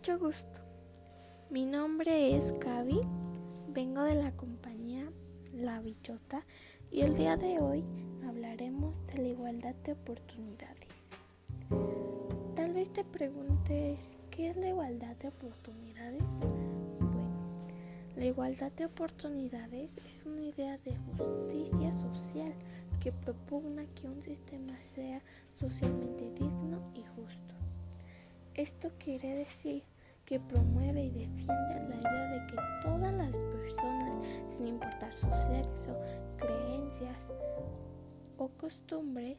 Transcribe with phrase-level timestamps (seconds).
[0.00, 0.60] Mucho gusto.
[1.50, 3.02] Mi nombre es Gaby,
[3.68, 5.12] vengo de la compañía
[5.52, 6.46] La Bichota
[6.90, 7.84] y el día de hoy
[8.26, 10.88] hablaremos de la igualdad de oportunidades.
[12.56, 16.24] Tal vez te preguntes, ¿qué es la igualdad de oportunidades?
[16.40, 17.52] Bueno,
[18.16, 22.54] la igualdad de oportunidades es una idea de justicia social
[23.02, 25.20] que propugna que un sistema sea
[25.58, 26.09] socialmente.
[28.60, 29.84] Esto quiere decir
[30.26, 34.16] que promueve y defiende la idea de que todas las personas,
[34.54, 35.98] sin importar su sexo,
[36.36, 37.16] creencias
[38.36, 39.38] o costumbres,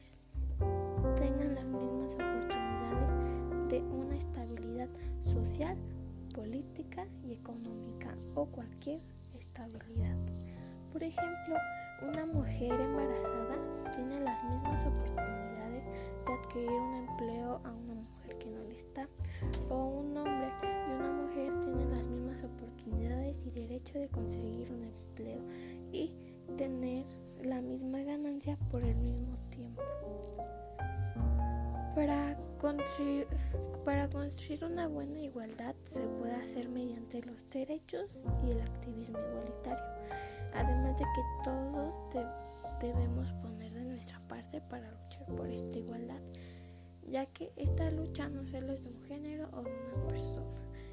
[1.14, 4.88] tengan las mismas oportunidades de una estabilidad
[5.24, 5.76] social,
[6.34, 9.02] política y económica o cualquier
[9.36, 10.16] estabilidad.
[10.92, 11.54] Por ejemplo,
[12.08, 13.54] una mujer embarazada
[13.94, 15.84] tiene las mismas oportunidades
[16.26, 18.01] de adquirir un empleo a una
[19.70, 24.84] o un hombre y una mujer tienen las mismas oportunidades y derecho de conseguir un
[24.84, 25.40] empleo
[25.92, 26.12] y
[26.56, 27.04] tener
[27.42, 29.82] la misma ganancia por el mismo tiempo.
[31.94, 33.26] Para construir,
[33.84, 39.84] para construir una buena igualdad se puede hacer mediante los derechos y el activismo igualitario,
[40.54, 41.94] además de que todos
[42.80, 46.20] debemos poner de nuestra parte para luchar por esta igualdad,
[47.08, 50.46] ya que esta lucha no solo es de un género o de una persona,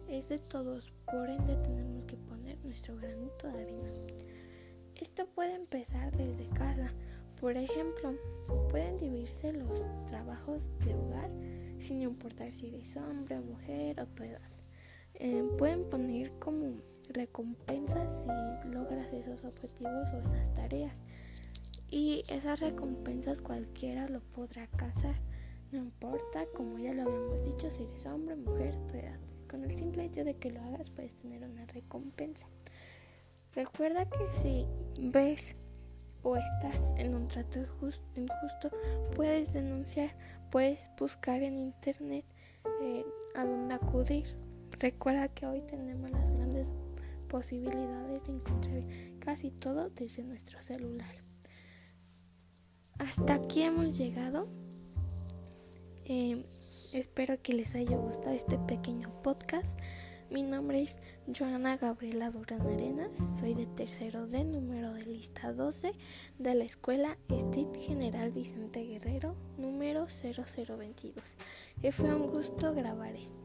[0.07, 3.89] es de todos, por ende tenemos que poner nuestro granito de arena.
[4.95, 6.91] Esto puede empezar desde casa,
[7.39, 8.15] por ejemplo,
[8.69, 11.29] pueden dividirse los trabajos de hogar
[11.79, 14.41] sin importar si eres hombre o mujer o tu edad.
[15.13, 18.07] Eh, pueden poner como recompensas
[18.63, 21.01] si logras esos objetivos o esas tareas.
[21.89, 25.15] Y esas recompensas cualquiera lo podrá alcanzar.
[25.71, 29.19] No importa, como ya lo habíamos dicho, si eres hombre, mujer, tu edad.
[29.49, 32.47] Con el simple hecho de que lo hagas puedes tener una recompensa.
[33.53, 34.65] Recuerda que si
[34.99, 35.55] ves
[36.23, 37.59] o estás en un trato
[38.15, 38.71] injusto,
[39.15, 40.15] puedes denunciar,
[40.51, 42.25] puedes buscar en internet
[42.81, 44.35] eh, a dónde acudir.
[44.79, 46.67] Recuerda que hoy tenemos las grandes
[47.27, 48.83] posibilidades de encontrar
[49.19, 51.15] casi todo desde nuestro celular.
[52.97, 54.47] Hasta aquí hemos llegado.
[56.11, 56.43] Eh,
[56.91, 59.77] espero que les haya gustado este pequeño podcast.
[60.31, 60.97] Mi nombre es
[61.37, 65.93] Joana Gabriela Durán Arenas, soy de tercero de número de lista 12
[66.39, 71.23] de la escuela State General Vicente Guerrero, número 0022.
[71.83, 73.38] Y fue un gusto grabar esto.